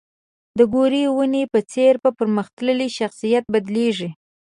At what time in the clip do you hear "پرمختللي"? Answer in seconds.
2.19-2.87